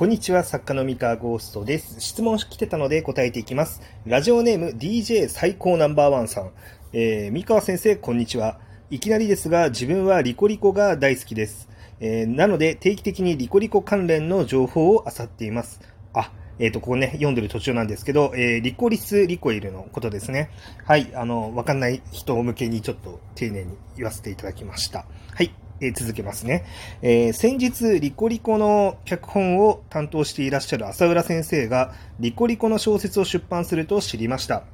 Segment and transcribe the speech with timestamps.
[0.00, 2.00] こんにちは、作家の三河ゴーストです。
[2.00, 3.82] 質問来てたので答えていきます。
[4.06, 6.52] ラジオネーム DJ 最高ナンバーワンさん。
[6.94, 8.58] えー、三河先生、こんにちは。
[8.88, 11.68] いきなりですが、自分はリコリコが大好きです。
[12.00, 15.82] えー、なので、定期的にリコリコ関連の情報を漁っています。
[16.14, 20.48] あ、えっ、ー、と、ここね、読んでる途中なんですけど、えー、リコリス・リコイルのことですね。
[20.86, 25.04] はい、あの、わかんない人向けにちょっと丁寧に言わせていただきました。
[25.34, 25.52] はい。
[25.80, 26.64] え、続けますね。
[27.00, 34.64] えー、先日、リコリコの脚本を担当していらっしゃる浅浦先生が、リコリコの小説を出版すると知りました。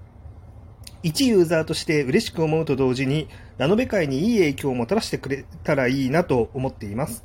[1.03, 3.29] 一ユーザーとして嬉しく思うと同時に、
[3.59, 7.25] ラノベ界にいい影響をもたらしてくれたらいいなと思っています。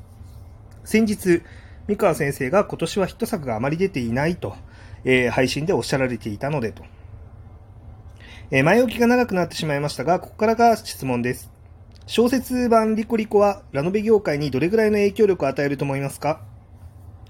[0.83, 1.41] 先日、
[1.87, 4.55] 三河先生が今年はヒット作があまり出ていないと、
[5.03, 6.83] えー、配信でおっしゃられていたのでと。
[8.51, 11.49] えー、前置きが長くなってしまいましたが、ここからが質問です。
[12.13, 16.41] 小説版リコリコはラノベ業界にどれぐらいの影響力を与えると思いますか？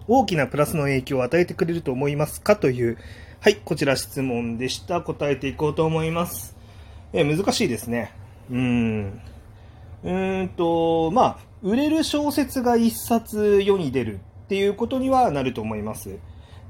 [0.08, 2.56] 大きなプラスの影響を与えてくれると思いますか？
[2.56, 2.98] という、
[3.42, 5.02] はい、こちら質問でした。
[5.02, 6.56] 答えていこうと思います。
[7.14, 8.12] え難しいですね。
[8.50, 9.22] うーん。
[10.04, 16.18] うーんと、まあ、売れる小説が一冊世に出るっていうことにはなると思います。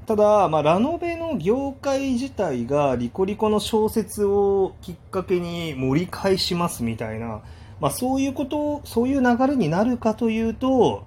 [0.04, 7.40] ただ、まあ、ラノベの業界自体がリコリコの小説をきっかけに盛り返しますみたいな、
[7.82, 11.04] まあ、そういうこと、そういう流れになるかというと、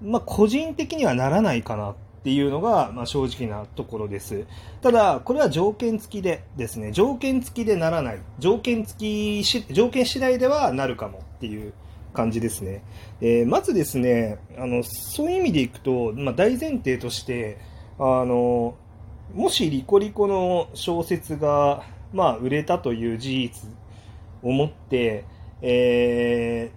[0.00, 4.46] まあ、個人的にはならないかなっていうのが、まあ、正直なところです。
[4.80, 11.72] ただ、これは条件付きでですね、条件付きでならない、条件付きし、条件次第ではなるかもっていう
[12.12, 12.84] 感じですね。
[13.20, 17.58] えー、まずですね、あの、そういう意味でいくと、まあ、大前提として、
[17.98, 18.76] あの、
[19.34, 23.68] もしリコリコの小説が、まあ、売れたという事実
[24.44, 25.24] をもって、
[25.62, 26.70] え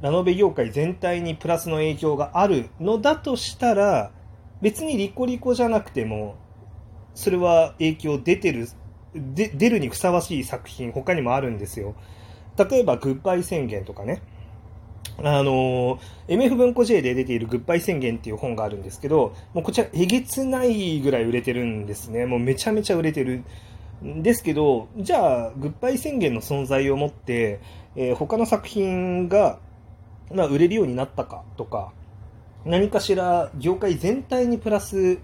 [0.00, 4.10] ー、ラノベ業界全体にプラスの影響があるのだとしたら、
[4.60, 6.36] 別にリコリコじゃなくても、
[7.14, 8.68] それは影響出てる、
[9.14, 11.94] で出るにふさわしい作品、他にもあるんですよ。
[12.56, 14.22] 例えば、グッバイ宣言とかね。
[15.18, 22.26] あの、MF 文庫 J で出ているグッバイ宣言っていう本があるんですけど、もうこちらえげつないぐらい売れてるんですね。
[22.26, 23.42] もうめちゃめちゃ売れてる。
[24.02, 27.60] ですけど、じゃあ、グッバイ宣言の存在をもって、
[27.96, 29.58] えー、他の作品が、
[30.32, 31.92] まあ、売れるようになったかとか、
[32.64, 35.18] 何かしら業界全体にプラス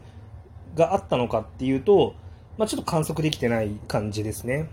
[0.75, 2.15] があったのかっていうと、
[2.59, 4.69] まあ、ちょっと観測できてない感じですね。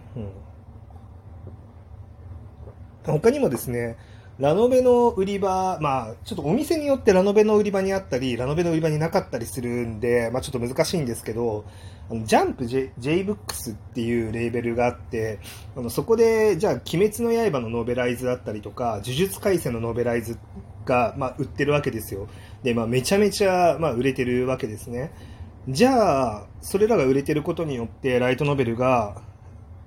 [3.06, 3.98] うん、他にもですね、
[4.42, 11.64] ラノベの売り場、まあ、ちょっとお店によってラノベの売り場にあったり、ラノベの売り場になかったりするんで、まあ、ちょっと難しいんですけど、
[12.10, 15.38] あのジャンプ J, JBooks っていうレーベルがあって、
[15.78, 20.40] あのそこで、じゃあ、鬼滅の刃のノベライズだったりとか、呪術廻戦のノベライズ
[20.86, 22.28] が、まあ、売ってるわけですよ。
[22.64, 25.14] で、まあ、めちゃめちゃ、まあ、売れてるわけですね。
[25.70, 29.22] じゃあ、それらが売れてることによって、ライトノベルが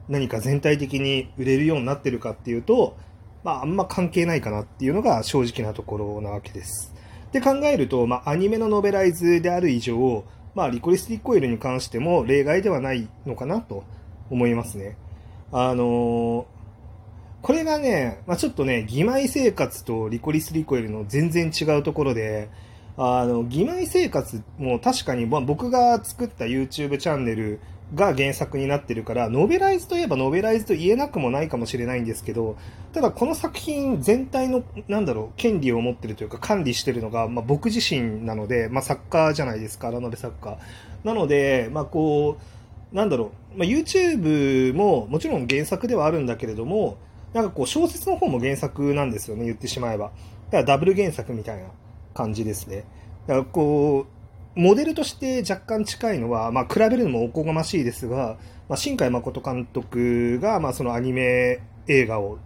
[0.09, 2.97] 何か全体的に売れるようになってるかっていうと、
[3.45, 6.95] まあ、あんま関係ないかなっていうのが正直なところなわけです。
[7.33, 10.25] で考えると、まあ、アニメのノベライズである以上、
[10.55, 13.85] まあ、リコリスティックオイルに関しても例外ではないのかなと
[14.31, 14.97] 思いますね。
[15.53, 16.45] あのー、
[17.43, 22.49] これがね、まあ、ちょっとね、義妹生活とリコリスリコイルの全然違うところで、
[22.97, 27.61] あの、義妹生活も確かに、ま、僕が作った YouTube チャンネル
[27.95, 32.57] が原作になってるから、ノベライズといえばノベライズと言えなくもないかもしれないんですけど、
[32.93, 40.59] ただこの作品全体の、なんだろう、権利を持ってるというか管理してるのが、まあ、僕自身なので、まあ、作家じゃないですか、ラノベ作家。
[41.05, 42.39] なので、まあ、こ
[42.93, 46.97] う、なんだろう、まあ、YouTube ももちろん原作ではあるんだけれども、
[47.33, 50.07] なんかこう小説の方も原作なんですよね、言ってしまえば。
[50.07, 51.67] だからダブル原作みたいな
[52.15, 52.85] 感じですね。
[53.27, 54.14] だからこう、
[54.55, 58.37] モデルとして若干近いのは、まあ、比べるのもおこがましいですが、
[58.69, 62.39] まあ、新海誠監督が、まあ、そのアニメ映画を、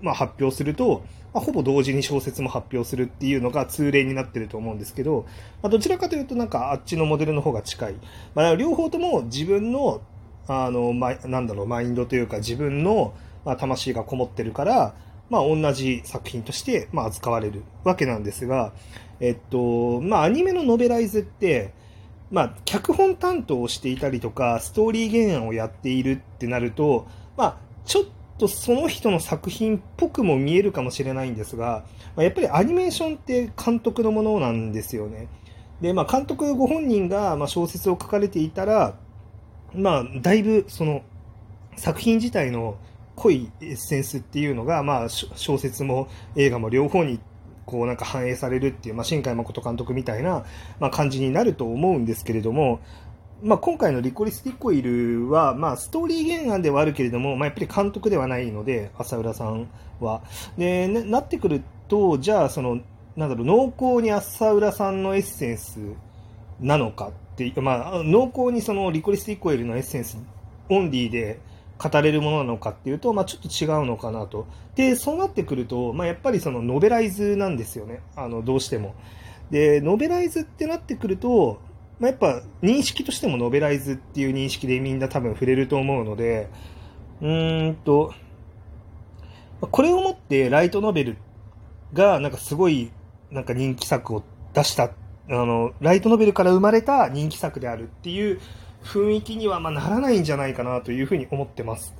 [0.00, 1.04] まあ、発表すると、
[1.34, 5.26] まあ、ほぼ同時に小説も発表するっていうのが通例になってると思うんですけど、
[5.62, 7.94] まあ、どちらかというとなんかあっちのモデルの方が近い。
[8.34, 10.00] まあ、両方とも自分の、
[10.48, 13.12] あの、ま、なんだろう、マインドというか自分の、
[13.44, 14.94] まあ、魂がこもってるから、
[15.28, 18.72] まあ、同じ作品として、まあ、扱われるわけなんですが、
[19.20, 21.72] えっと、まあ、アニメのノベライズって、
[22.30, 27.06] まあ、脚本担当をしていたりとか、ストーリー原案をやっているってなると、
[27.36, 28.04] まあ、ちょっ
[28.38, 31.84] とその人の作品っぽくも見えるかもしれないんですが、
[32.16, 35.28] まあ、やっぱりアニメーションって監督のものなんですよね。
[35.80, 38.94] で、まあ、監督ご本人がま小説を書かれていたら、
[39.74, 41.02] まあ、だいぶその
[41.76, 42.76] 作品自体の
[43.16, 47.20] 濃いエッセンスっていうのが、まあ、小説も映画も両方に
[47.70, 50.44] こうなんか反映されるっていう、まあ、新海誠監督みたいな、
[50.80, 52.80] まあ、感じになると思うんですけれども、
[53.42, 59.68] まあ、今回のリコリス・リコイルは、まあ、ストーリー原案ではあるけれども、まあ、やっぱり監督ではないので、浅浦さん
[60.00, 60.22] は。
[60.58, 62.80] で、なってくると、じゃあ、その、
[63.16, 65.78] なんだろう、濃厚に浅浦さんのエッセンス
[66.60, 70.18] なのかっていう、まあ、濃厚にそのリコリス・リコイルのエッセンス
[70.68, 71.40] オンリーで
[71.82, 74.46] 語れるものなのかっていうと、まあ、ちょっと違うのかなと。
[74.74, 78.02] で、そうなってくると、まあ、やっぱりそのノベライズなんですよね。
[78.16, 78.94] あの、どうしても。
[79.50, 81.60] で、ノベライズってなってくると、
[81.98, 86.50] まあ、やっぱ認識としてもノベライズっていう認識でみんな多分触れると思うので、
[87.22, 88.12] うーんと、
[89.60, 91.16] これをもってライトノベル
[91.92, 92.90] がなんかすごい
[93.30, 94.22] なんか人気作を
[94.54, 94.90] 出した、あ
[95.28, 98.40] の、ライトノベルから生まれた人気作であるっていう
[98.84, 101.94] 雰囲気にはまならないんじゃないかなというふうに思ってます。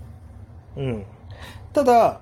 [0.77, 1.05] うん。
[1.73, 2.21] ただ、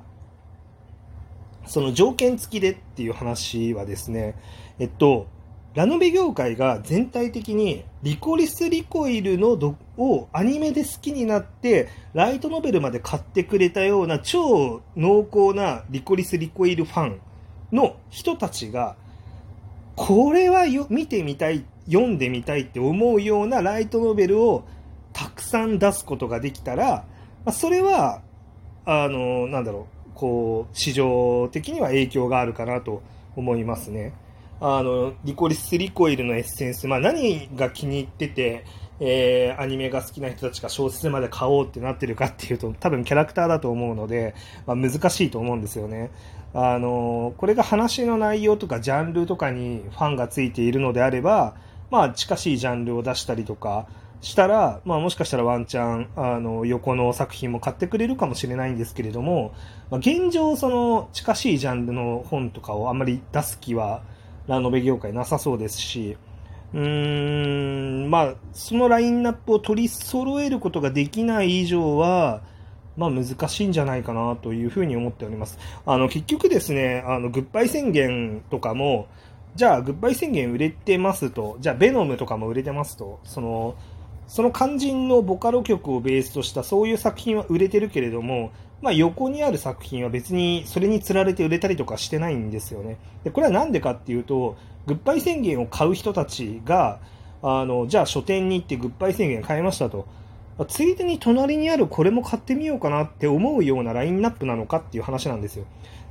[1.66, 4.34] その条件付きでっていう話はですね、
[4.78, 5.26] えっと、
[5.74, 17.20] ラノベ業界が全体的にリコリス・リコイルのどをアニメで好きになってライトノベルまで買ってくれたような超濃厚なリコリス・リコイルファン
[17.70, 18.96] の人たちが
[19.94, 24.64] これはよ見てみたい読んでみたいって思うようなライトノベルを
[25.12, 27.06] たくさん出すことができたら、
[27.44, 28.22] まあ、それは
[28.84, 33.02] あのなんだろうこう市場的には影響があるかなと
[33.36, 34.12] 思いますね。
[34.60, 38.64] あの、リコリス・リコイルのエッセンス、まあ何が気に入ってて、
[38.98, 44.34] えー、アニメが好きな人たちが小説まで買おうってなってるかっていうと、多分キャラクターだと思うので、
[44.66, 46.10] まあ、難しいと思うんですよね。
[46.54, 51.54] あの、これが話の内容とかジャンルとかにファンがついているのであれば、
[51.90, 53.86] まあ近しいジャンルを出したりとか
[54.20, 59.54] したら、まあもしかしたらワンチャン、あの、横の作品も買ってくれるかもしれないんですけれども、
[59.90, 64.02] まあ、現状その近しいジャンルの本とかをあんまり出す気は、
[64.46, 66.16] ラノベ業界なさそうですし、
[66.74, 72.42] うーん、まあ、そのラインナップを取り揃えることができない以上は、
[72.96, 75.58] まあ難しいんじゃないかなというふうに思っております。
[75.86, 79.06] あの、結局ですね、あの、グッバイ宣言とかも、
[79.58, 83.74] じゃあ、グッバイ宣言売れてますと、じゃあ、ベノムとかも売れてますと、その、
[84.28, 88.52] その肝心のボカロ曲をベースとしたそういう作品は売れてるけれども、
[88.82, 92.98] まあ、横にある作品は別にそれにつられて売れたりとかしてないんですよね。
[93.24, 94.56] でこれは何でかっていうと、
[94.86, 97.00] グッバイ宣言を買う人たちが、
[97.42, 100.06] あのじゃあ書店に行ってグッバイ宣言買いましたと。
[100.66, 105.64] ついでに隣にあるこれも買ってみようかなって思うようなラインナップなのかっていう話なんですよ。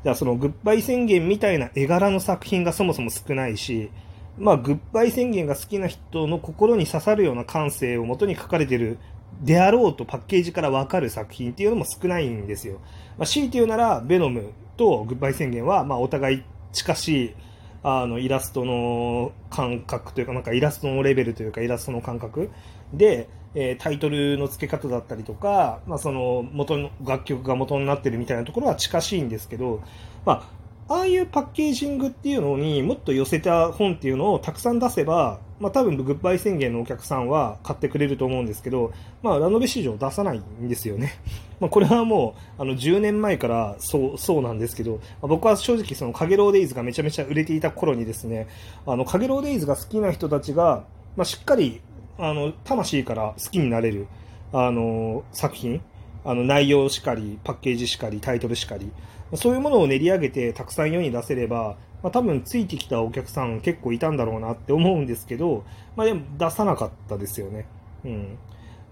[0.04, 3.92] じゃあそのグッバイ宣言みたいな絵柄の作品がそもそも少ないし、
[4.38, 9.00] まあ、グッバイ宣言が好きな人の心に刺さるような感性をもとに書かれてる
[9.42, 12.80] であろうとパッケージから分かる作品っていうのも少ないんですよ。
[13.18, 17.36] まあ、強いて言うなら、ベノムとグッバイ宣言は、まあ、お互い近しい、
[17.84, 22.50] あの、イラストの感覚というか、なんかイラストのレベルというか、イラストの感覚。
[22.94, 29.82] で、えー、タイトルの付け方だったりとか、まあ、その元の楽曲が元になってるみたいなところは近しいんですけど、
[30.26, 30.44] まあ、
[30.90, 41.14] ああいうパッケージングっていうのにもっと寄せた本っていうのをたくさん出せば、まあ、多分グッバイ宣言のお客さんは買ってくれると思うんですけど、まあ、ラノベ市場出さないんですよね。
[41.60, 48.48] まあ、これはもうあの10年前からそうそうなんですけど、まあ、僕は正直そのカゲローデイズがめちゃめちゃ売れていた頃にですね、
[48.86, 50.86] あのカゲローデイズが好きな人たちが、
[51.18, 51.82] まあ、しっかり
[52.18, 54.08] あの魂から好きになれる
[54.54, 55.82] あの作品、
[56.28, 58.92] あの内容しかり、パッケージしかり、タイトルしかり、
[59.36, 65.64] そういうものを練り上げてたくさん世に出せれば、まあ、多分ついてきたお客さん結構いたんだろうなって思うんですけど、
[65.96, 67.66] まあ、でも出さなかったですよね。
[68.04, 68.38] うん。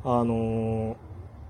[0.06, 0.96] あのー、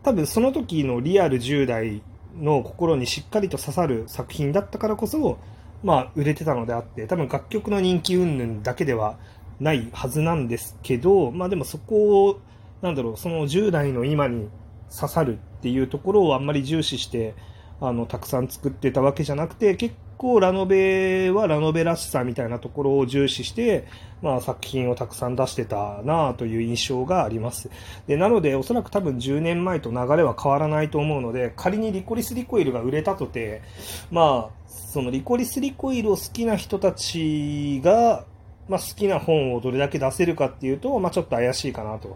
[0.02, 2.02] 多分その時のリアル10代
[2.36, 5.38] の心にしっかりと刺さる作品だったからこそ、
[5.84, 9.20] まあ、売れてたのであって、多分楽曲の人気云々だけでは
[9.60, 12.40] ないはずなんですけど、まあでもそこを、
[12.82, 14.50] なんだろう、その10代の今に
[14.90, 17.34] 刺さるっていうところをあんまり重視して、
[17.82, 23.86] あのたくさん作ってたわけじゃなくて結構ラノベはラノベらしさみたいなところを重視して、
[24.22, 27.70] まあ、作品をたくさん出してたなという印象があります
[28.08, 33.62] でなのでおそらく多分10年前と流れは変わらないと思うので仮にリコリス・リコイルが売れたとて、
[34.10, 38.24] まあ、そのリコリス・リコイルを好きな人たちが、
[38.70, 42.16] まあ、好きな本をどれだけ出せるかっていうと、まあ、ちょっと怪しいかなと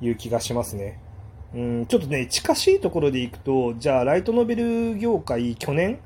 [0.00, 1.00] いう気がしますね。
[1.54, 5.98] うん、ちょっとね、近しいところでいくと、じゃあ、ライトノベル業界、去年、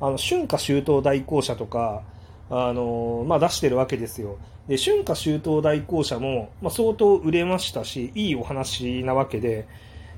[0.00, 2.02] あの春夏秋冬大校舎とか、
[2.50, 4.36] あのまあ、出してるわけですよ。
[4.68, 9.68] で春夏秋冬大校舎も、まあ、相当売れましたし、いいお話なわけで、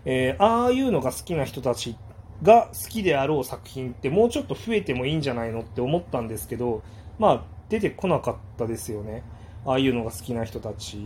[0.07, 1.97] えー、ああいうのが好きな人たち
[2.43, 6.83] が好きであろう作品ってもうちょっと増えてもいいんじゃないのって思ったんですけど、
[7.19, 9.23] まあ、出てこなかったですよね。
[9.67, 10.99] ああいうのが好きな人たち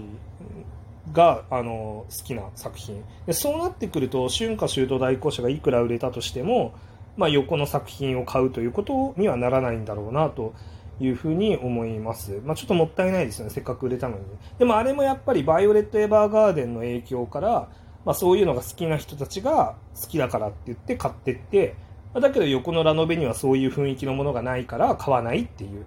[1.13, 3.05] が、あの、好きな作品。
[3.27, 6.75] でそうなってくると、春夏秋冬大校舎がいくら売れたとしても、
[7.17, 10.55] まあ、横の作品を買うということにはならないんだろうなと
[11.01, 12.41] いうふうに思います。
[12.45, 14.25] まあ、ちょっともったいないですよね、せっかく売れたのに。
[14.59, 17.69] でもあれもやっぱりバイオレット・エヴァーガーデンの影響から、
[18.05, 21.75] まあ、そういうのが好きな人たちが好きだからって言って買ってって、
[22.15, 25.87] だけど横のラノベにはそういう雰囲気のものがないから買わないっていう、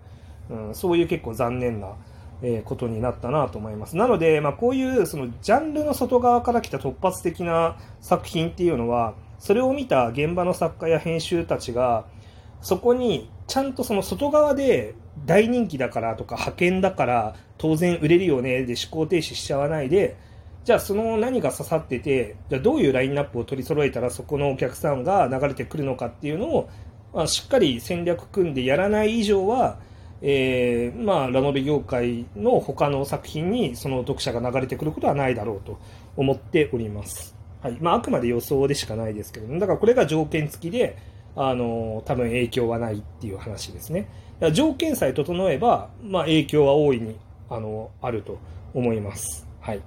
[0.50, 1.96] うん、そういう結構残念な、
[2.42, 3.98] えことになったなと思います。
[3.98, 12.06] なので、まあ、こういうそのジャンルの外側から来た突発的な作品っていうのは、それを見た現場の作家や編集たちが、
[12.62, 14.94] そこにちゃんとその外側で
[15.26, 20.18] 大人気だからとか派遣だから当然売れるよねで思考停止しちゃわないで、
[20.64, 26.70] じゃあその何が刺さってて、じゃあどういうラインナップを取り揃えたらそこのお客さんが流れてくるのかっていうのを、
[27.14, 29.80] まあ、しっかり戦略組んでやらない以上は、
[30.22, 35.80] えー、まあ、ラノベ業界の他の作品にその読者が流れてくることはないだろうと
[36.16, 37.36] 思っております。
[37.62, 37.78] はい。
[37.82, 40.98] まあ、あくまで予想でしかないですけど、だからこれが条件付きで、
[41.36, 44.08] あの、多分影響はないっていう話ですね。
[44.54, 47.16] 条件さえ整えば、まあ、影響は大いに、
[47.50, 48.40] あの、あると
[48.74, 49.48] 思います。
[49.60, 49.82] はい。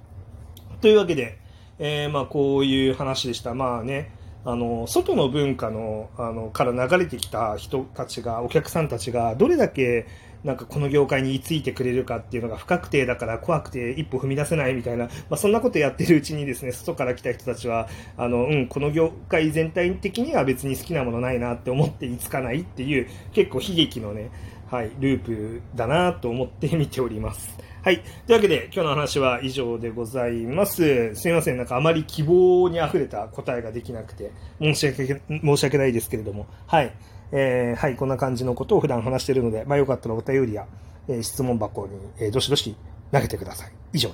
[0.81, 1.37] というわけで、
[1.79, 3.53] えー、まあ、こういう話でした。
[3.53, 4.11] まあね、
[4.45, 10.05] あの、外の文化の、あの、から流れてきた人たちが、お客さんたちが、どれだけ、
[10.45, 24.29] なんかこの業界に居ついてくれるかっていうのが不確定だから怖くて一歩踏み出せないみたいな、 まあ、そんなことやってるうちにですね、外から来た人たちは、あの、うん、この業界全体的には別に好きなものないなって思って居つかないっていう、結構悲劇のね、
[24.75, 27.57] はい、ループだなと思って見ております。
[27.81, 28.01] はい。
[28.27, 31.15] というわけで、今日の話は以上でございます。
[31.15, 31.57] すいません。
[31.57, 36.93] なんかあまり希望に溢れた答えができなくて、申し訳、申し訳ないですけれども、はい。
[37.31, 40.67] えー、はい、こんな感じのことを普段話しているので、まあよかったらお便りや、
[41.07, 42.75] えー、質問箱に、えー、どしどし
[43.13, 43.71] 投げてください。
[43.93, 44.13] 以上で